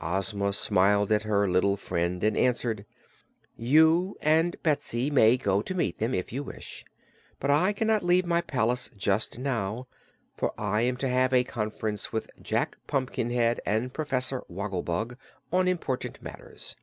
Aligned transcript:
Ozma 0.00 0.52
smiled 0.52 1.12
at 1.12 1.22
her 1.22 1.48
little 1.48 1.76
friend 1.76 2.24
and 2.24 2.36
answered: 2.36 2.84
"You 3.56 4.16
and 4.20 4.60
Betsy 4.64 5.08
may 5.08 5.36
go 5.36 5.62
to 5.62 5.72
meet 5.72 6.00
them, 6.00 6.14
if 6.16 6.32
you 6.32 6.42
wish, 6.42 6.84
but 7.38 7.48
I 7.48 7.72
can 7.72 7.86
not 7.86 8.02
leave 8.04 8.26
my 8.26 8.40
palace 8.40 8.90
just 8.96 9.38
now, 9.38 9.86
as 10.42 10.48
I 10.58 10.80
am 10.80 10.96
to 10.96 11.08
have 11.08 11.32
a 11.32 11.44
conference 11.44 12.12
with 12.12 12.28
Jack 12.42 12.76
Pumpkinhead 12.88 13.60
and 13.64 13.94
Professor 13.94 14.42
Wogglebug 14.48 15.16
on 15.52 15.68
important 15.68 16.20
matters. 16.20 16.74